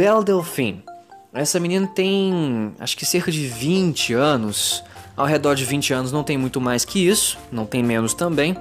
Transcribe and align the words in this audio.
Belle 0.00 0.24
Delphine. 0.24 0.82
Essa 1.30 1.60
menina 1.60 1.86
tem, 1.86 2.72
acho 2.80 2.96
que 2.96 3.04
cerca 3.04 3.30
de 3.30 3.46
20 3.46 4.14
anos. 4.14 4.82
Ao 5.14 5.26
redor 5.26 5.54
de 5.54 5.62
20 5.66 5.92
anos 5.92 6.10
não 6.10 6.24
tem 6.24 6.38
muito 6.38 6.58
mais 6.58 6.86
que 6.86 7.06
isso, 7.06 7.36
não 7.52 7.66
tem 7.66 7.82
menos 7.82 8.14
também. 8.14 8.56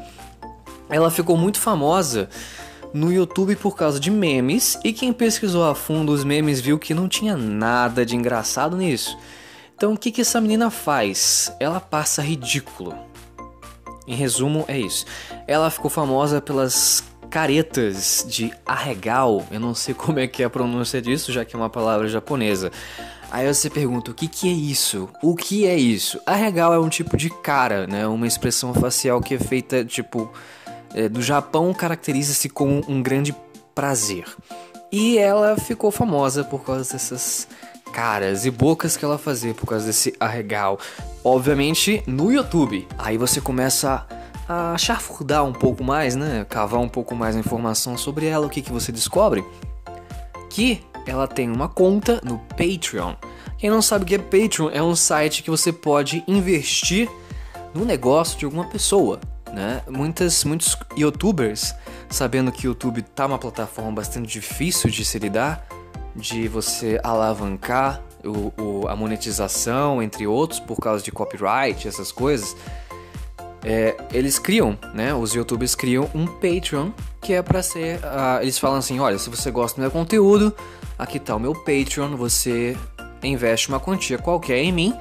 Ela 0.89 1.09
ficou 1.09 1.37
muito 1.37 1.57
famosa 1.57 2.27
no 2.93 3.09
YouTube 3.09 3.55
por 3.55 3.77
causa 3.77 4.01
de 4.01 4.11
memes, 4.11 4.77
e 4.83 4.91
quem 4.91 5.13
pesquisou 5.13 5.63
a 5.63 5.73
fundo 5.73 6.11
os 6.11 6.25
memes 6.25 6.59
viu 6.59 6.77
que 6.77 6.93
não 6.93 7.07
tinha 7.07 7.37
nada 7.37 8.05
de 8.05 8.17
engraçado 8.17 8.75
nisso. 8.75 9.17
Então 9.77 9.93
o 9.93 9.97
que, 9.97 10.11
que 10.11 10.19
essa 10.19 10.41
menina 10.41 10.69
faz? 10.69 11.55
Ela 11.57 11.79
passa 11.79 12.21
ridículo. 12.21 12.93
Em 14.05 14.13
resumo, 14.13 14.65
é 14.67 14.77
isso. 14.77 15.05
Ela 15.47 15.69
ficou 15.69 15.89
famosa 15.89 16.41
pelas 16.41 17.01
caretas 17.29 18.25
de 18.27 18.51
arregal. 18.65 19.45
Eu 19.51 19.59
não 19.59 19.73
sei 19.73 19.93
como 19.95 20.19
é 20.19 20.27
que 20.27 20.43
é 20.43 20.45
a 20.45 20.49
pronúncia 20.49 21.01
disso, 21.01 21.31
já 21.31 21.45
que 21.45 21.55
é 21.55 21.59
uma 21.59 21.69
palavra 21.69 22.07
japonesa. 22.07 22.71
Aí 23.31 23.51
você 23.51 23.69
pergunta, 23.69 24.09
o 24.09 24.13
que, 24.13 24.27
que 24.27 24.49
é 24.49 24.51
isso? 24.51 25.07
O 25.21 25.35
que 25.35 25.67
é 25.67 25.77
isso? 25.77 26.19
Arregal 26.25 26.73
é 26.73 26.79
um 26.79 26.89
tipo 26.89 27.15
de 27.15 27.29
cara, 27.29 27.85
né? 27.85 28.07
Uma 28.07 28.25
expressão 28.25 28.73
facial 28.73 29.21
que 29.21 29.35
é 29.35 29.39
feita, 29.39 29.85
tipo, 29.85 30.33
é, 30.95 31.07
do 31.07 31.21
Japão 31.21 31.71
caracteriza-se 31.71 32.49
com 32.49 32.81
um 32.87 33.03
grande 33.03 33.35
prazer. 33.75 34.25
E 34.91 35.19
ela 35.19 35.55
ficou 35.57 35.91
famosa 35.91 36.43
por 36.43 36.63
causa 36.63 36.91
dessas 36.91 37.47
caras 37.93 38.45
e 38.45 38.51
bocas 38.51 38.97
que 38.97 39.05
ela 39.05 39.17
fazia, 39.17 39.53
por 39.53 39.67
causa 39.67 39.85
desse 39.85 40.15
arregal. 40.19 40.79
Obviamente 41.23 42.03
no 42.07 42.31
YouTube. 42.31 42.87
Aí 42.97 43.17
você 43.17 43.39
começa 43.39 44.05
a 44.09 44.18
chafurdar 44.77 45.43
um 45.43 45.53
pouco 45.53 45.83
mais, 45.83 46.15
né? 46.15 46.45
Cavar 46.49 46.79
um 46.79 46.89
pouco 46.89 47.15
mais 47.15 47.35
a 47.35 47.39
informação 47.39 47.97
sobre 47.97 48.25
ela. 48.25 48.47
O 48.47 48.49
que, 48.49 48.61
que 48.61 48.71
você 48.71 48.91
descobre? 48.91 49.43
Que 50.49 50.83
ela 51.05 51.27
tem 51.27 51.49
uma 51.49 51.67
conta 51.67 52.19
no 52.23 52.39
Patreon. 52.39 53.15
Quem 53.57 53.69
não 53.69 53.81
sabe 53.81 54.05
o 54.05 54.07
que 54.07 54.15
é 54.15 54.17
Patreon, 54.17 54.69
é 54.71 54.81
um 54.81 54.95
site 54.95 55.43
que 55.43 55.49
você 55.49 55.71
pode 55.71 56.23
investir 56.27 57.09
no 57.73 57.83
negócio 57.83 58.37
de 58.37 58.45
alguma 58.45 58.65
pessoa. 58.65 59.19
Né? 59.51 59.81
Muitas, 59.89 60.43
muitos 60.43 60.77
youtubers, 60.95 61.75
sabendo 62.09 62.51
que 62.51 62.67
o 62.67 62.69
YouTube 62.69 63.01
tá 63.01 63.25
uma 63.25 63.37
plataforma 63.37 63.91
bastante 63.91 64.27
difícil 64.27 64.89
de 64.89 65.03
se 65.03 65.17
lidar, 65.19 65.65
de 66.15 66.47
você 66.47 66.99
alavancar 67.03 68.01
o, 68.23 68.53
o, 68.61 68.87
a 68.87 68.95
monetização, 68.95 70.01
entre 70.01 70.27
outros, 70.27 70.59
por 70.59 70.77
causa 70.77 71.03
de 71.03 71.11
copyright, 71.11 71.87
essas 71.87 72.11
coisas, 72.11 72.55
é, 73.63 73.95
eles 74.13 74.39
criam, 74.39 74.77
né? 74.93 75.13
Os 75.13 75.33
youtubers 75.33 75.75
criam 75.75 76.09
um 76.13 76.25
Patreon 76.25 76.91
que 77.21 77.33
é 77.33 77.41
para 77.41 77.61
ser. 77.61 77.97
Uh, 77.97 78.41
eles 78.41 78.57
falam 78.57 78.77
assim: 78.77 78.99
olha, 78.99 79.17
se 79.17 79.29
você 79.29 79.51
gosta 79.51 79.79
do 79.79 79.81
meu 79.81 79.91
conteúdo, 79.91 80.53
aqui 80.97 81.19
tá 81.19 81.35
o 81.35 81.39
meu 81.39 81.53
Patreon, 81.53 82.15
você 82.15 82.77
investe 83.21 83.69
uma 83.69 83.79
quantia 83.79 84.17
qualquer 84.17 84.59
em 84.59 84.71
mim 84.71 84.93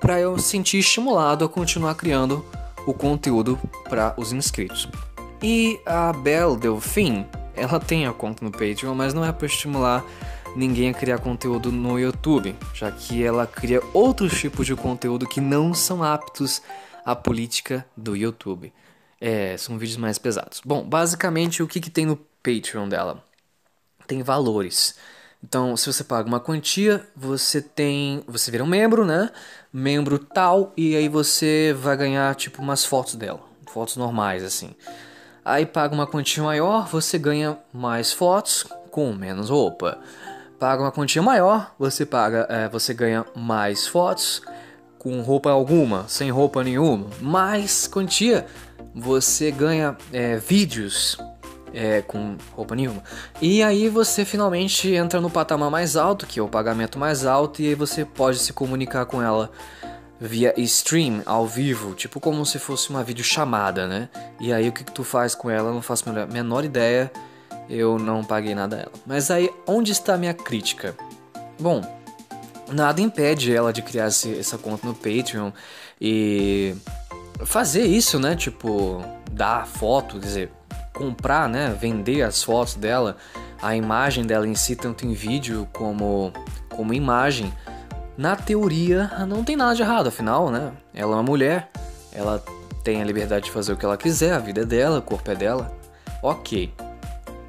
para 0.00 0.18
eu 0.18 0.38
sentir 0.38 0.78
estimulado 0.78 1.44
a 1.44 1.48
continuar 1.48 1.94
criando 1.94 2.44
o 2.86 2.94
conteúdo 2.94 3.58
para 3.88 4.14
os 4.16 4.32
inscritos. 4.32 4.88
E 5.42 5.78
a 5.86 6.12
Belle 6.12 6.56
Delphine, 6.56 7.26
ela 7.54 7.78
tem 7.78 8.06
a 8.06 8.12
conta 8.12 8.44
no 8.44 8.50
Patreon, 8.50 8.94
mas 8.94 9.14
não 9.14 9.24
é 9.24 9.30
para 9.30 9.46
estimular 9.46 10.04
ninguém 10.56 10.90
a 10.90 10.94
criar 10.94 11.18
conteúdo 11.18 11.70
no 11.70 11.98
YouTube, 11.98 12.56
já 12.74 12.90
que 12.90 13.22
ela 13.22 13.46
cria 13.46 13.80
outros 13.92 14.38
tipos 14.38 14.66
de 14.66 14.74
conteúdo 14.74 15.26
que 15.26 15.40
não 15.40 15.72
são 15.72 16.02
aptos 16.02 16.60
à 17.04 17.14
política 17.14 17.86
do 17.96 18.16
YouTube. 18.16 18.72
É, 19.20 19.56
são 19.56 19.78
vídeos 19.78 19.98
mais 19.98 20.18
pesados. 20.18 20.60
Bom, 20.64 20.82
basicamente 20.82 21.62
o 21.62 21.68
que, 21.68 21.80
que 21.80 21.90
tem 21.90 22.06
no 22.06 22.16
Patreon 22.42 22.88
dela? 22.88 23.22
Tem 24.06 24.22
valores. 24.22 24.96
Então, 25.42 25.76
se 25.76 25.90
você 25.90 26.04
paga 26.04 26.28
uma 26.28 26.40
quantia, 26.40 27.06
você 27.16 27.62
tem, 27.62 28.22
você 28.26 28.50
vira 28.50 28.62
um 28.62 28.66
membro, 28.66 29.04
né? 29.06 29.30
Membro 29.72 30.18
tal 30.18 30.72
e 30.76 30.94
aí 30.94 31.08
você 31.08 31.74
vai 31.78 31.96
ganhar 31.96 32.34
tipo 32.34 32.60
umas 32.60 32.84
fotos 32.84 33.14
dela, 33.14 33.40
fotos 33.66 33.96
normais 33.96 34.42
assim. 34.44 34.74
Aí 35.44 35.64
paga 35.64 35.94
uma 35.94 36.06
quantia 36.06 36.42
maior, 36.42 36.86
você 36.88 37.18
ganha 37.18 37.58
mais 37.72 38.12
fotos 38.12 38.66
com 38.90 39.12
menos 39.12 39.48
roupa. 39.48 39.98
Paga 40.58 40.82
uma 40.82 40.92
quantia 40.92 41.22
maior, 41.22 41.74
você 41.78 42.04
paga, 42.04 42.46
é, 42.50 42.68
você 42.68 42.92
ganha 42.92 43.24
mais 43.34 43.86
fotos 43.86 44.42
com 45.00 45.22
roupa 45.22 45.50
alguma, 45.50 46.04
sem 46.08 46.30
roupa 46.30 46.62
nenhuma. 46.62 47.06
Mais 47.22 47.88
quantia, 47.88 48.46
você 48.94 49.50
ganha 49.50 49.96
é, 50.12 50.36
vídeos 50.36 51.16
é, 51.72 52.02
com 52.02 52.36
roupa 52.52 52.76
nenhuma. 52.76 53.02
E 53.40 53.62
aí 53.62 53.88
você 53.88 54.26
finalmente 54.26 54.92
entra 54.92 55.18
no 55.18 55.30
patamar 55.30 55.70
mais 55.70 55.96
alto, 55.96 56.26
que 56.26 56.38
é 56.38 56.42
o 56.42 56.48
pagamento 56.48 56.98
mais 56.98 57.24
alto, 57.24 57.62
e 57.62 57.68
aí 57.68 57.74
você 57.74 58.04
pode 58.04 58.38
se 58.38 58.52
comunicar 58.52 59.06
com 59.06 59.22
ela 59.22 59.50
via 60.20 60.52
stream, 60.58 61.22
ao 61.24 61.46
vivo, 61.46 61.94
tipo 61.94 62.20
como 62.20 62.44
se 62.44 62.58
fosse 62.58 62.90
uma 62.90 63.02
videochamada, 63.02 63.86
né? 63.86 64.10
E 64.38 64.52
aí 64.52 64.68
o 64.68 64.72
que, 64.72 64.84
que 64.84 64.92
tu 64.92 65.02
faz 65.02 65.34
com 65.34 65.48
ela, 65.48 65.70
eu 65.70 65.74
não 65.74 65.80
faço 65.80 66.04
a 66.10 66.26
menor 66.26 66.62
ideia, 66.62 67.10
eu 67.70 67.98
não 67.98 68.22
paguei 68.22 68.54
nada 68.54 68.76
a 68.76 68.80
ela. 68.80 68.92
Mas 69.06 69.30
aí, 69.30 69.48
onde 69.66 69.92
está 69.92 70.12
a 70.12 70.18
minha 70.18 70.34
crítica? 70.34 70.94
Bom, 71.58 71.80
nada 72.72 73.00
impede 73.00 73.54
ela 73.54 73.72
de 73.72 73.82
criar 73.82 74.08
esse, 74.08 74.38
essa 74.38 74.58
conta 74.58 74.86
no 74.86 74.94
Patreon 74.94 75.50
e 76.00 76.74
fazer 77.44 77.84
isso, 77.84 78.18
né? 78.18 78.36
Tipo, 78.36 79.02
dar 79.30 79.66
foto, 79.66 80.18
quer 80.18 80.26
dizer, 80.26 80.52
comprar, 80.92 81.48
né, 81.48 81.74
vender 81.80 82.22
as 82.22 82.42
fotos 82.42 82.74
dela, 82.74 83.16
a 83.62 83.74
imagem 83.74 84.24
dela 84.26 84.46
em 84.46 84.54
si, 84.54 84.76
tanto 84.76 85.06
em 85.06 85.12
vídeo 85.12 85.68
como, 85.72 86.32
como 86.68 86.92
imagem, 86.92 87.52
na 88.16 88.36
teoria 88.36 89.10
não 89.26 89.42
tem 89.42 89.56
nada 89.56 89.74
de 89.74 89.82
errado, 89.82 90.08
afinal, 90.08 90.50
né? 90.50 90.72
Ela 90.92 91.12
é 91.12 91.14
uma 91.14 91.22
mulher, 91.22 91.70
ela 92.12 92.42
tem 92.84 93.00
a 93.00 93.04
liberdade 93.04 93.46
de 93.46 93.50
fazer 93.50 93.72
o 93.72 93.76
que 93.76 93.84
ela 93.84 93.96
quiser, 93.96 94.34
a 94.34 94.38
vida 94.38 94.62
é 94.62 94.64
dela, 94.64 94.98
o 94.98 95.02
corpo 95.02 95.30
é 95.30 95.34
dela. 95.34 95.74
Ok. 96.22 96.72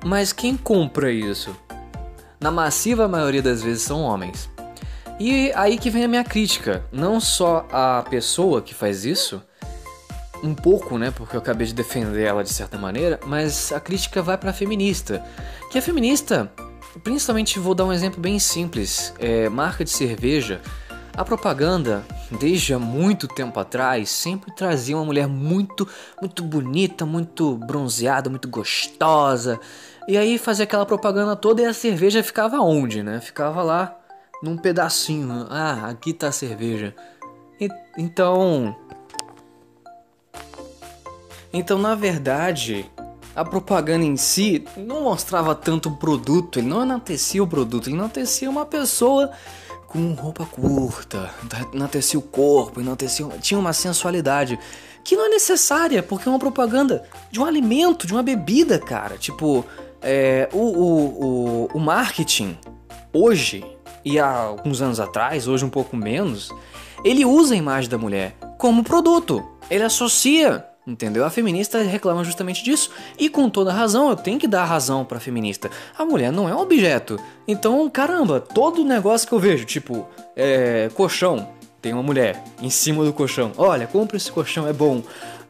Mas 0.06 0.31
quem 0.31 0.56
compra 0.56 1.12
isso? 1.12 1.56
Na 2.40 2.50
massiva 2.50 3.08
maioria 3.08 3.42
das 3.42 3.62
vezes 3.62 3.84
são 3.84 4.02
homens. 4.02 4.50
E 5.24 5.54
aí 5.54 5.78
que 5.78 5.92
vem 5.92 6.04
a 6.04 6.08
minha 6.08 6.24
crítica. 6.24 6.84
Não 6.92 7.20
só 7.20 7.68
a 7.72 8.04
pessoa 8.09 8.59
que 8.59 8.74
faz 8.74 9.06
isso, 9.06 9.40
um 10.44 10.56
pouco, 10.56 10.98
né, 10.98 11.12
porque 11.12 11.36
eu 11.36 11.40
acabei 11.40 11.68
de 11.68 11.76
defender 11.76 12.24
ela 12.24 12.44
de 12.44 12.52
certa 12.52 12.76
maneira, 12.76 13.20
mas 13.28 13.72
a 13.72 13.80
crítica 13.80 14.24
vai 14.24 14.36
para 14.36 14.52
feminista. 14.52 15.24
Que 15.70 15.78
a 15.78 15.81
feminista, 15.81 16.52
principalmente 17.04 17.60
vou 17.60 17.76
dar 17.76 17.86
um 17.86 17.94
exemplo 17.94 18.20
bem 18.20 18.40
simples, 18.40 19.14
é, 19.20 19.48
marca 19.48 19.84
de 19.84 19.92
cerveja. 19.92 20.60
A 21.16 21.24
propaganda, 21.24 22.04
desde 22.40 22.74
há 22.74 22.80
muito 22.80 23.28
tempo 23.28 23.60
atrás, 23.60 24.10
sempre 24.10 24.52
trazia 24.56 24.98
uma 24.98 25.06
mulher 25.06 25.28
muito, 25.28 25.88
muito 26.20 26.42
bonita, 26.42 27.06
muito 27.06 27.58
bronzeada, 27.58 28.28
muito 28.28 28.50
gostosa. 28.50 29.60
E 30.08 30.18
aí 30.18 30.40
fazia 30.40 30.64
aquela 30.64 30.84
propaganda 30.84 31.36
toda 31.36 31.62
e 31.62 31.66
a 31.66 31.76
cerveja 31.76 32.24
ficava 32.24 32.60
onde, 32.60 33.04
né? 33.04 33.20
Ficava 33.20 33.62
lá 33.62 34.00
num 34.41 34.57
pedacinho. 34.57 35.47
Ah, 35.50 35.88
aqui 35.90 36.13
tá 36.13 36.29
a 36.29 36.31
cerveja. 36.31 36.96
E, 37.59 37.69
então, 37.97 38.75
então, 41.53 41.78
na 41.78 41.96
verdade, 41.96 42.90
a 43.35 43.44
propaganda 43.44 44.06
em 44.06 44.18
si 44.18 44.66
não 44.78 45.03
mostrava 45.03 45.53
tanto 45.53 45.90
o 45.90 45.96
produto, 45.97 46.59
ele 46.59 46.68
não 46.68 46.81
enaltecia 46.81 47.44
o 47.44 47.47
produto, 47.47 47.88
ele 47.88 47.97
enaltecia 47.97 48.50
uma 48.50 48.66
pessoa 48.66 49.31
com 49.88 50.13
roupa 50.13 50.46
curta, 50.46 51.30
enaltecia 51.74 52.18
o 52.18 52.22
corpo, 52.22 52.80
enaltecia, 52.80 53.28
tinha 53.41 53.59
uma 53.59 53.74
sensualidade 53.74 54.57
que 55.03 55.18
não 55.18 55.25
é 55.25 55.30
necessária, 55.30 56.01
porque 56.01 56.30
é 56.30 56.31
uma 56.31 56.40
propaganda 56.40 57.03
de 57.30 57.40
um 57.40 57.46
alimento, 57.46 58.07
de 58.07 58.13
uma 58.13 58.24
bebida, 58.24 58.80
cara. 58.80 59.18
Tipo, 59.18 59.66
é, 60.01 60.47
o, 60.53 60.57
o, 60.57 61.66
o, 61.66 61.69
o 61.74 61.80
marketing 61.80 62.57
hoje 63.12 63.66
e 64.03 64.19
há 64.19 64.29
alguns 64.29 64.81
anos 64.81 65.00
atrás, 65.00 65.48
hoje 65.48 65.65
um 65.65 65.69
pouco 65.69 65.95
menos, 65.95 66.50
ele 67.03 67.25
usa 67.25 67.53
a 67.53 67.57
imagem 67.57 67.89
da 67.89 67.98
mulher 67.98 68.36
como 68.57 68.83
produto. 68.83 69.44
Ele 69.69 69.83
associa 69.83 70.65
Entendeu? 70.86 71.24
A 71.24 71.30
feminista 71.30 71.80
reclama 71.83 72.24
justamente 72.24 72.63
disso. 72.63 72.89
E 73.18 73.30
com 73.30 73.50
toda 73.50 73.71
razão, 73.71 74.09
eu 74.09 74.15
tenho 74.15 74.39
que 74.39 74.48
dar 74.48 74.65
razão 74.65 75.06
pra 75.06 75.19
feminista. 75.19 75.69
A 75.95 76.03
mulher 76.03 76.31
não 76.31 76.50
é 76.50 76.56
um 76.56 76.59
objeto. 76.59 77.19
Então, 77.48 77.88
caramba, 77.88 78.39
todo 78.39 78.83
negócio 78.83 79.27
que 79.27 79.33
eu 79.33 79.39
vejo, 79.39 79.63
tipo, 79.63 80.07
é, 80.36 80.89
colchão, 80.95 81.47
tem 81.81 81.94
uma 81.94 82.01
mulher 82.01 82.44
em 82.59 82.69
cima 82.69 83.06
do 83.06 83.13
colchão. 83.13 83.51
Olha, 83.57 83.86
compra 83.86 84.18
esse 84.18 84.31
colchão, 84.31 84.68
é 84.68 84.74
bom. 84.74 85.04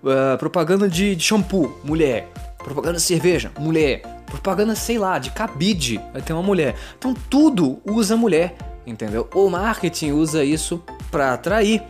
Uh, 0.04 0.38
propaganda 0.38 0.90
de, 0.90 1.16
de 1.16 1.24
shampoo, 1.24 1.80
mulher. 1.84 2.28
Propaganda 2.58 2.98
de 2.98 3.04
cerveja, 3.04 3.52
mulher. 3.58 4.02
Propaganda, 4.32 4.74
sei 4.76 4.98
lá, 4.98 5.20
de 5.20 5.30
cabide, 5.30 6.02
vai 6.12 6.22
ter 6.22 6.34
uma 6.34 6.42
mulher. 6.42 6.76
Então 6.98 7.14
tudo 7.14 7.80
usa 7.86 8.18
mulher, 8.18 8.56
entendeu? 8.88 9.30
O 9.36 9.50
marketing 9.50 10.12
usa 10.14 10.44
isso 10.44 10.82
para 11.12 11.34
atrair 11.34 11.84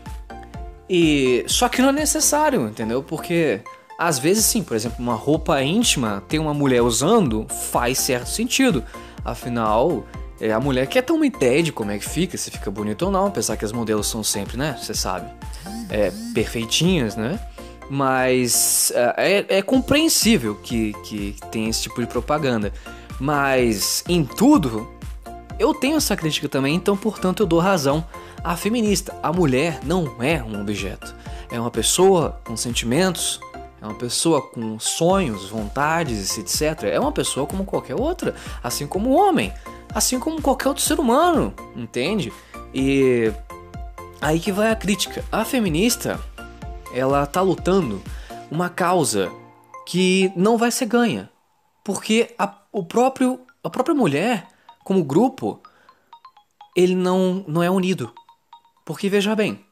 e 0.89 1.45
só 1.47 1.69
que 1.69 1.81
não 1.81 1.89
é 1.89 1.93
necessário, 1.93 2.67
entendeu? 2.67 3.01
Porque 3.01 3.61
às 3.97 4.19
vezes 4.19 4.43
sim, 4.45 4.61
por 4.63 4.75
exemplo, 4.75 4.97
uma 4.99 5.15
roupa 5.15 5.61
íntima 5.61 6.21
ter 6.27 6.39
uma 6.39 6.53
mulher 6.53 6.81
usando 6.81 7.45
faz 7.71 7.99
certo 7.99 8.27
sentido. 8.27 8.83
Afinal, 9.23 10.03
É, 10.43 10.51
a 10.51 10.59
mulher 10.59 10.87
quer 10.87 11.03
ter 11.03 11.13
uma 11.13 11.27
ideia 11.27 11.61
de 11.61 11.71
como 11.71 11.91
é 11.91 11.99
que 11.99 12.09
fica, 12.09 12.35
se 12.35 12.49
fica 12.49 12.71
bonito 12.71 13.03
ou 13.05 13.11
não, 13.11 13.27
apesar 13.27 13.55
que 13.55 13.63
as 13.63 13.71
modelos 13.71 14.07
são 14.07 14.23
sempre, 14.23 14.57
né? 14.57 14.75
Você 14.81 14.95
sabe, 14.95 15.29
é, 15.87 16.11
perfeitinhas, 16.33 17.15
né? 17.15 17.39
Mas 17.93 18.89
é, 18.95 19.45
é, 19.49 19.57
é 19.57 19.61
compreensível 19.61 20.55
que, 20.55 20.93
que 21.03 21.35
tem 21.51 21.67
esse 21.67 21.81
tipo 21.81 21.99
de 21.99 22.07
propaganda. 22.07 22.71
Mas 23.19 24.01
em 24.07 24.23
tudo, 24.23 24.89
eu 25.59 25.73
tenho 25.73 25.97
essa 25.97 26.15
crítica 26.15 26.47
também, 26.47 26.73
então 26.73 26.95
portanto 26.95 27.43
eu 27.43 27.45
dou 27.45 27.59
razão 27.59 28.05
à 28.41 28.55
feminista. 28.55 29.13
A 29.21 29.33
mulher 29.33 29.81
não 29.83 30.09
é 30.23 30.41
um 30.41 30.61
objeto. 30.61 31.13
É 31.51 31.59
uma 31.59 31.69
pessoa 31.69 32.39
com 32.45 32.55
sentimentos, 32.55 33.41
é 33.81 33.85
uma 33.85 33.95
pessoa 33.95 34.41
com 34.41 34.79
sonhos, 34.79 35.49
vontades, 35.49 36.37
etc. 36.37 36.83
É 36.83 36.97
uma 36.97 37.11
pessoa 37.11 37.45
como 37.45 37.65
qualquer 37.65 37.99
outra, 37.99 38.33
assim 38.63 38.87
como 38.87 39.09
o 39.09 39.15
homem, 39.17 39.51
assim 39.93 40.17
como 40.17 40.41
qualquer 40.41 40.69
outro 40.69 40.81
ser 40.81 40.97
humano, 40.97 41.53
entende? 41.75 42.31
E 42.73 43.33
aí 44.21 44.39
que 44.39 44.53
vai 44.53 44.71
a 44.71 44.75
crítica. 44.77 45.25
A 45.29 45.43
feminista, 45.43 46.17
ela 46.93 47.25
tá 47.25 47.41
lutando 47.41 48.01
uma 48.49 48.69
causa 48.69 49.31
que 49.85 50.31
não 50.35 50.57
vai 50.57 50.71
ser 50.71 50.85
ganha, 50.85 51.29
porque 51.83 52.33
a, 52.37 52.53
o 52.71 52.83
próprio 52.83 53.39
a 53.63 53.69
própria 53.69 53.93
mulher, 53.93 54.47
como 54.83 55.03
grupo, 55.03 55.61
ele 56.75 56.95
não 56.95 57.43
não 57.47 57.61
é 57.61 57.69
unido. 57.69 58.11
Porque 58.85 59.09
veja 59.09 59.35
bem, 59.35 59.63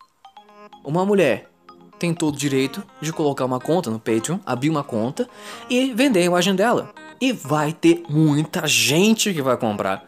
uma 0.84 1.06
mulher 1.06 1.50
tem 1.98 2.14
todo 2.14 2.36
o 2.36 2.38
direito 2.38 2.84
de 3.02 3.12
colocar 3.12 3.46
uma 3.46 3.60
conta 3.60 3.92
no 3.92 4.00
Patreon, 4.00 4.40
abrir 4.46 4.70
uma 4.70 4.84
conta 4.84 5.30
e 5.70 5.94
vender 5.94 6.20
a 6.22 6.26
imagem 6.26 6.56
dela. 6.56 6.94
E 7.20 7.34
vai 7.34 7.74
ter 7.74 8.04
muita 8.10 8.66
gente 8.66 9.34
que 9.34 9.42
vai 9.42 9.58
comprar. 9.58 10.06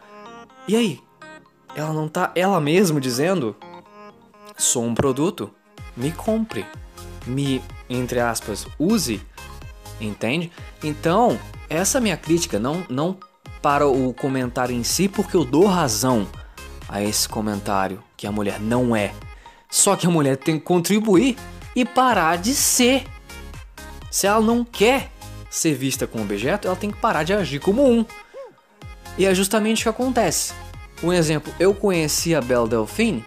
E 0.66 0.74
aí? 0.74 1.00
Ela 1.74 1.92
não 1.92 2.08
tá 2.08 2.32
ela 2.34 2.60
mesma 2.60 3.00
dizendo: 3.00 3.54
sou 4.56 4.84
um 4.84 4.94
produto, 4.94 5.50
me 5.96 6.10
compre, 6.10 6.64
me, 7.26 7.62
entre 7.88 8.20
aspas, 8.20 8.66
use, 8.78 9.20
entende? 10.00 10.50
Então, 10.82 11.38
essa 11.68 12.00
minha 12.00 12.16
crítica 12.16 12.58
não, 12.58 12.84
não 12.88 13.16
para 13.60 13.86
o 13.86 14.12
comentário 14.12 14.74
em 14.74 14.82
si, 14.82 15.08
porque 15.08 15.36
eu 15.36 15.44
dou 15.44 15.66
razão 15.66 16.26
a 16.88 17.02
esse 17.02 17.28
comentário 17.28 18.02
que 18.16 18.26
a 18.26 18.32
mulher 18.32 18.60
não 18.60 18.94
é. 18.94 19.12
Só 19.70 19.96
que 19.96 20.06
a 20.06 20.10
mulher 20.10 20.36
tem 20.36 20.58
que 20.58 20.64
contribuir 20.64 21.36
e 21.74 21.84
parar 21.84 22.36
de 22.36 22.54
ser. 22.54 23.06
Se 24.10 24.26
ela 24.26 24.40
não 24.40 24.64
quer 24.64 25.10
ser 25.48 25.74
vista 25.74 26.06
como 26.06 26.24
objeto, 26.24 26.66
ela 26.68 26.76
tem 26.76 26.90
que 26.90 26.98
parar 26.98 27.22
de 27.22 27.32
agir 27.32 27.60
como 27.60 27.88
um. 27.88 28.04
E 29.16 29.24
é 29.24 29.34
justamente 29.34 29.80
o 29.80 29.82
que 29.84 29.88
acontece. 29.88 30.52
Um 31.02 31.12
exemplo, 31.12 31.52
eu 31.58 31.74
conheci 31.74 32.34
a 32.34 32.40
Belle 32.40 32.68
Delphine 32.68 33.24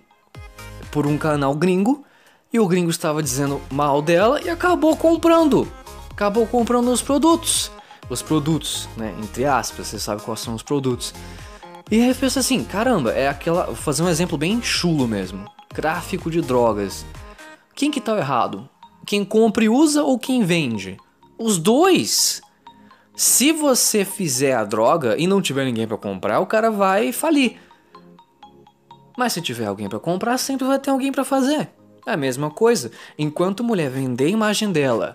por 0.91 1.07
um 1.07 1.17
canal 1.17 1.55
gringo 1.55 2.04
e 2.55 2.59
o 2.59 2.67
gringo 2.67 2.89
estava 2.89 3.21
dizendo 3.21 3.61
mal 3.69 4.01
dela 4.01 4.39
e 4.41 4.49
acabou 4.49 4.95
comprando. 4.95 5.67
Acabou 6.09 6.47
comprando 6.47 6.87
os 6.87 7.01
produtos. 7.01 7.69
Os 8.09 8.21
produtos, 8.21 8.87
né? 8.95 9.13
Entre 9.21 9.43
aspas, 9.43 9.87
você 9.87 9.99
sabe 9.99 10.21
quais 10.21 10.39
são 10.39 10.55
os 10.55 10.63
produtos. 10.63 11.13
E 11.91 12.01
aí 12.01 12.07
eu 12.07 12.15
penso 12.15 12.39
assim, 12.39 12.63
caramba, 12.63 13.11
é 13.11 13.27
aquela. 13.27 13.65
Vou 13.65 13.75
fazer 13.75 14.03
um 14.03 14.09
exemplo 14.09 14.37
bem 14.37 14.61
chulo 14.61 15.05
mesmo. 15.05 15.45
Gráfico 15.73 16.31
de 16.31 16.39
drogas. 16.39 17.05
Quem 17.75 17.91
que 17.91 17.99
tá 17.99 18.17
errado? 18.17 18.69
Quem 19.05 19.25
compra 19.25 19.65
e 19.65 19.69
usa 19.69 20.03
ou 20.03 20.17
quem 20.17 20.45
vende? 20.45 20.95
Os 21.37 21.57
dois. 21.57 22.41
Se 23.17 23.51
você 23.51 24.05
fizer 24.05 24.53
a 24.53 24.63
droga 24.63 25.17
e 25.17 25.27
não 25.27 25.41
tiver 25.41 25.65
ninguém 25.65 25.87
para 25.87 25.97
comprar, 25.97 26.39
o 26.39 26.45
cara 26.45 26.71
vai 26.71 27.11
falir. 27.11 27.57
Mas 29.17 29.33
se 29.33 29.41
tiver 29.41 29.65
alguém 29.65 29.89
para 29.89 29.99
comprar, 29.99 30.37
sempre 30.37 30.65
vai 30.65 30.79
ter 30.79 30.91
alguém 30.91 31.11
para 31.11 31.25
fazer. 31.25 31.69
É 32.05 32.13
a 32.13 32.17
mesma 32.17 32.49
coisa. 32.51 32.91
Enquanto 33.17 33.63
mulher 33.63 33.89
vender 33.89 34.25
a 34.25 34.29
imagem 34.29 34.71
dela 34.71 35.13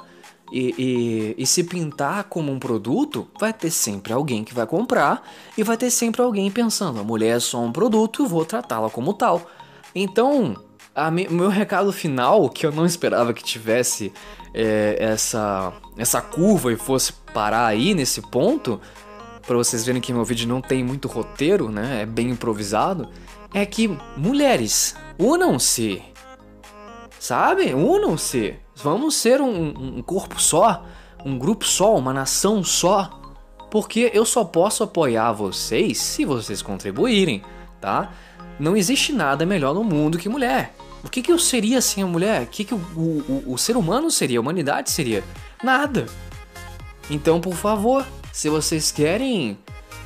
e, 0.52 0.74
e, 0.76 1.42
e, 1.42 1.46
se 1.46 1.62
pintar 1.62 2.24
como 2.24 2.50
um 2.50 2.58
produto, 2.58 3.28
vai 3.38 3.52
ter 3.52 3.70
sempre 3.70 4.12
alguém 4.12 4.42
que 4.42 4.52
vai 4.52 4.66
comprar 4.66 5.22
e 5.56 5.62
vai 5.62 5.76
ter 5.76 5.90
sempre 5.90 6.20
alguém 6.20 6.50
pensando: 6.50 7.00
a 7.00 7.04
mulher 7.04 7.36
é 7.36 7.40
só 7.40 7.60
um 7.60 7.70
produto, 7.70 8.22
eu 8.22 8.28
vou 8.28 8.44
tratá-la 8.44 8.90
como 8.90 9.14
tal. 9.14 9.48
Então, 9.94 10.56
o 10.96 11.34
meu 11.34 11.48
recado 11.48 11.92
final, 11.92 12.48
que 12.48 12.66
eu 12.66 12.72
não 12.72 12.84
esperava 12.84 13.32
que 13.32 13.44
tivesse 13.44 14.12
é, 14.52 14.96
essa, 14.98 15.72
essa 15.96 16.20
curva 16.20 16.72
e 16.72 16.76
fosse 16.76 17.12
parar 17.32 17.66
aí 17.66 17.94
nesse 17.94 18.20
ponto, 18.20 18.80
para 19.46 19.56
vocês 19.56 19.84
verem 19.84 20.00
que 20.00 20.12
meu 20.12 20.24
vídeo 20.24 20.48
não 20.48 20.60
tem 20.60 20.82
muito 20.82 21.06
roteiro, 21.06 21.70
né? 21.70 22.02
É 22.02 22.06
bem 22.06 22.30
improvisado. 22.30 23.08
É 23.54 23.64
que 23.64 23.88
mulheres, 24.16 24.94
unam-se. 25.18 26.02
Sabe? 27.20 27.74
Unam-se. 27.74 28.56
Vamos 28.76 29.14
ser 29.14 29.42
um, 29.42 29.98
um 29.98 30.02
corpo 30.02 30.40
só, 30.40 30.86
um 31.22 31.38
grupo 31.38 31.66
só, 31.66 31.94
uma 31.94 32.14
nação 32.14 32.64
só. 32.64 33.10
Porque 33.70 34.10
eu 34.14 34.24
só 34.24 34.42
posso 34.42 34.82
apoiar 34.82 35.30
vocês 35.32 35.98
se 35.98 36.24
vocês 36.24 36.62
contribuírem, 36.62 37.42
tá? 37.78 38.10
Não 38.58 38.74
existe 38.74 39.12
nada 39.12 39.44
melhor 39.44 39.74
no 39.74 39.84
mundo 39.84 40.16
que 40.18 40.30
mulher. 40.30 40.74
O 41.04 41.10
que, 41.10 41.20
que 41.20 41.30
eu 41.30 41.38
seria 41.38 41.82
sem 41.82 42.02
a 42.02 42.06
mulher? 42.06 42.42
O 42.42 42.46
que, 42.46 42.64
que 42.64 42.74
o, 42.74 42.78
o, 42.78 43.44
o 43.52 43.58
ser 43.58 43.76
humano 43.76 44.10
seria? 44.10 44.38
A 44.38 44.40
humanidade 44.40 44.90
seria? 44.90 45.22
Nada. 45.62 46.06
Então, 47.10 47.38
por 47.38 47.54
favor, 47.54 48.04
se 48.32 48.48
vocês 48.48 48.90
querem 48.90 49.58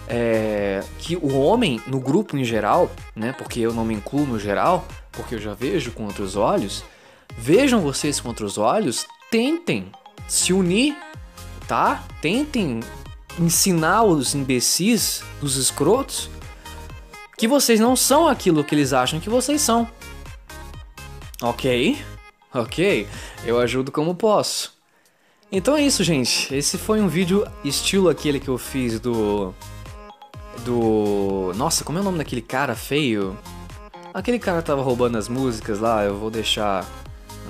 é, 0.08 0.82
que 0.98 1.16
o 1.16 1.38
homem, 1.38 1.80
no 1.86 2.00
grupo 2.00 2.36
em 2.36 2.44
geral, 2.44 2.90
né? 3.14 3.32
Porque 3.38 3.60
eu 3.60 3.72
não 3.72 3.84
me 3.84 3.94
incluo 3.94 4.26
no 4.26 4.38
geral, 4.38 4.84
porque 5.12 5.36
eu 5.36 5.40
já 5.40 5.54
vejo 5.54 5.92
com 5.92 6.04
outros 6.04 6.34
olhos. 6.34 6.84
Vejam 7.36 7.80
vocês 7.80 8.20
com 8.20 8.28
outros 8.28 8.58
olhos, 8.58 9.06
tentem 9.30 9.90
se 10.28 10.52
unir, 10.52 10.96
tá? 11.66 12.04
Tentem 12.20 12.80
ensinar 13.38 14.04
os 14.04 14.34
imbecis, 14.34 15.22
os 15.42 15.56
escrotos, 15.56 16.30
que 17.36 17.48
vocês 17.48 17.80
não 17.80 17.96
são 17.96 18.28
aquilo 18.28 18.64
que 18.64 18.74
eles 18.74 18.92
acham 18.92 19.20
que 19.20 19.28
vocês 19.28 19.60
são. 19.60 19.88
Ok, 21.42 21.98
ok, 22.52 23.08
eu 23.44 23.58
ajudo 23.58 23.90
como 23.90 24.14
posso. 24.14 24.72
Então 25.50 25.76
é 25.76 25.82
isso, 25.82 26.02
gente. 26.02 26.52
Esse 26.54 26.78
foi 26.78 27.00
um 27.00 27.08
vídeo 27.08 27.46
estilo 27.64 28.08
aquele 28.08 28.40
que 28.40 28.48
eu 28.48 28.58
fiz 28.58 28.98
do. 28.98 29.54
Do. 30.64 31.52
Nossa, 31.54 31.84
como 31.84 31.98
é 31.98 32.00
o 32.00 32.04
nome 32.04 32.18
daquele 32.18 32.40
cara 32.42 32.74
feio? 32.74 33.38
Aquele 34.12 34.38
cara 34.38 34.62
que 34.62 34.66
tava 34.66 34.82
roubando 34.82 35.18
as 35.18 35.28
músicas 35.28 35.80
lá, 35.80 36.04
eu 36.04 36.16
vou 36.16 36.30
deixar 36.30 36.86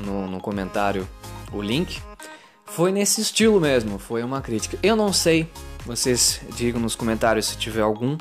no, 0.04 0.26
no 0.26 0.40
comentário 0.40 1.08
o 1.52 1.60
link. 1.60 2.00
Foi 2.64 2.90
nesse 2.90 3.20
estilo 3.20 3.60
mesmo, 3.60 3.98
foi 3.98 4.22
uma 4.22 4.40
crítica. 4.40 4.78
Eu 4.82 4.96
não 4.96 5.12
sei, 5.12 5.48
vocês 5.84 6.40
digam 6.56 6.80
nos 6.80 6.96
comentários 6.96 7.46
se 7.46 7.56
tiver 7.56 7.82
algum. 7.82 8.16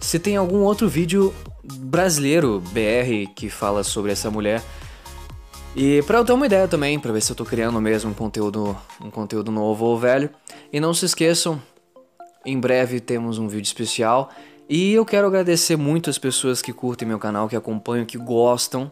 Se 0.00 0.18
tem 0.18 0.36
algum 0.36 0.62
outro 0.62 0.88
vídeo 0.88 1.34
brasileiro, 1.62 2.62
BR, 2.72 3.32
que 3.34 3.50
fala 3.50 3.82
sobre 3.82 4.12
essa 4.12 4.30
mulher 4.30 4.62
e 5.80 6.02
para 6.02 6.18
eu 6.18 6.24
ter 6.24 6.32
uma 6.32 6.46
ideia 6.46 6.66
também, 6.66 6.98
para 6.98 7.12
ver 7.12 7.20
se 7.20 7.30
eu 7.30 7.36
tô 7.36 7.44
criando 7.44 7.80
mesmo 7.80 8.10
um 8.10 8.14
conteúdo, 8.14 8.76
um 9.00 9.10
conteúdo 9.10 9.52
novo 9.52 9.84
ou 9.84 9.96
velho. 9.96 10.28
E 10.72 10.80
não 10.80 10.92
se 10.92 11.04
esqueçam, 11.04 11.62
em 12.44 12.58
breve 12.58 12.98
temos 12.98 13.38
um 13.38 13.46
vídeo 13.46 13.66
especial. 13.66 14.28
E 14.68 14.92
eu 14.92 15.04
quero 15.04 15.28
agradecer 15.28 15.76
muito 15.76 16.10
as 16.10 16.18
pessoas 16.18 16.60
que 16.60 16.72
curtem 16.72 17.06
meu 17.06 17.18
canal, 17.18 17.48
que 17.48 17.54
acompanham, 17.54 18.04
que 18.04 18.18
gostam, 18.18 18.90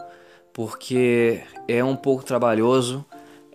porque 0.57 1.43
é 1.69 1.85
um 1.85 1.95
pouco 1.95 2.25
trabalhoso, 2.25 3.05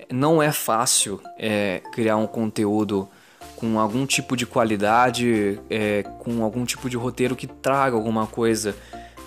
não 0.08 0.40
é 0.40 0.52
fácil 0.52 1.20
é, 1.36 1.82
criar 1.92 2.16
um 2.16 2.28
conteúdo 2.28 3.10
com 3.56 3.80
algum 3.80 4.06
tipo 4.06 4.38
de 4.38 4.46
qualidade, 4.46 5.60
é, 5.68 6.04
com 6.20 6.44
algum 6.44 6.64
tipo 6.64 6.88
de 6.88 6.96
roteiro 6.96 7.36
que 7.36 7.48
traga 7.48 7.96
alguma 7.96 8.28
coisa 8.28 8.76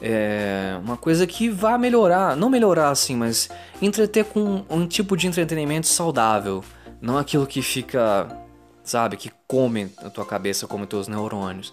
é 0.01 0.79
uma 0.85 0.97
coisa 0.97 1.27
que 1.27 1.49
vá 1.49 1.77
melhorar, 1.77 2.37
não 2.37 2.49
melhorar 2.49 2.91
assim, 2.91 3.17
mas 3.17 3.49
entreter 3.83 4.25
com 4.27 4.65
um 4.71 4.87
tipo 4.87 5.17
de 5.17 5.27
entretenimento 5.27 5.89
saudável, 5.89 6.63
não 7.01 7.19
aquilo 7.19 7.47
que 7.47 7.61
fica, 7.61 8.29
sabe, 8.85 9.17
que 9.17 9.33
come 9.49 9.91
a 9.99 10.11
tua 10.11 10.27
cabeça, 10.27 10.67
come 10.67 10.87
teus 10.87 11.09
neurônios. 11.09 11.73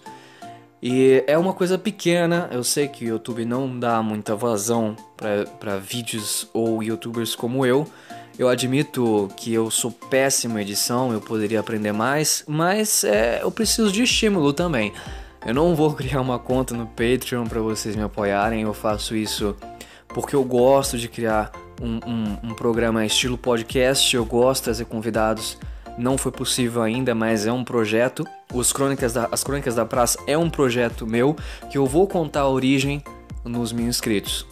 E 0.82 1.22
é 1.28 1.38
uma 1.38 1.52
coisa 1.52 1.78
pequena, 1.78 2.48
eu 2.50 2.64
sei 2.64 2.88
que 2.88 3.04
o 3.04 3.08
YouTube 3.08 3.44
não 3.44 3.78
dá 3.78 4.02
muita 4.02 4.34
vazão 4.34 4.96
para 5.60 5.76
vídeos 5.76 6.48
ou 6.52 6.82
youtubers 6.82 7.36
como 7.36 7.64
eu. 7.64 7.86
Eu 8.36 8.48
admito 8.48 9.28
que 9.36 9.52
eu 9.52 9.70
sou 9.70 9.92
péssimo 9.92 10.58
em 10.58 10.62
edição, 10.62 11.12
eu 11.12 11.20
poderia 11.20 11.60
aprender 11.60 11.92
mais, 11.92 12.42
mas 12.48 13.04
é, 13.04 13.42
eu 13.42 13.50
preciso 13.52 13.92
de 13.92 14.02
estímulo 14.02 14.52
também. 14.52 14.92
Eu 15.46 15.54
não 15.54 15.72
vou 15.76 15.92
criar 15.94 16.20
uma 16.20 16.38
conta 16.38 16.74
no 16.74 16.86
Patreon 16.86 17.44
para 17.46 17.60
vocês 17.60 17.94
me 17.94 18.02
apoiarem, 18.02 18.62
eu 18.62 18.74
faço 18.74 19.14
isso 19.14 19.54
porque 20.08 20.34
eu 20.34 20.42
gosto 20.42 20.98
de 20.98 21.08
criar 21.08 21.52
um, 21.80 22.00
um, 22.04 22.50
um, 22.50 22.54
programa 22.54 23.06
estilo 23.06 23.38
podcast, 23.38 24.14
eu 24.16 24.24
gosto 24.24 24.62
de 24.62 24.64
trazer 24.64 24.84
convidados 24.86 25.56
não 25.98 26.16
foi 26.16 26.32
possível 26.32 26.82
ainda, 26.82 27.14
mas 27.14 27.46
é 27.46 27.52
um 27.52 27.64
projeto. 27.64 28.26
Os 28.52 28.72
Crônicas 28.72 29.12
da, 29.12 29.28
as 29.30 29.42
Crônicas 29.44 29.74
da 29.74 29.84
Praça 29.84 30.18
é 30.26 30.36
um 30.36 30.50
projeto 30.50 31.06
meu 31.06 31.36
que 31.70 31.78
eu 31.78 31.86
vou 31.86 32.06
contar 32.06 32.40
a 32.40 32.48
origem 32.48 33.02
nos 33.44 33.72
meus 33.72 33.88
inscritos. 33.88 34.46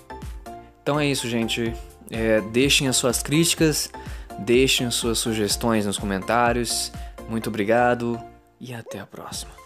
Então 0.82 0.98
é 0.98 1.06
isso, 1.06 1.28
gente. 1.28 1.72
É, 2.10 2.40
deixem 2.40 2.88
as 2.88 2.96
suas 2.96 3.22
críticas, 3.22 3.90
deixem 4.38 4.86
as 4.86 4.94
suas 4.94 5.18
sugestões 5.18 5.86
nos 5.86 5.98
comentários. 5.98 6.92
Muito 7.28 7.48
obrigado 7.48 8.20
e 8.60 8.74
até 8.74 8.98
a 8.98 9.06
próxima. 9.06 9.59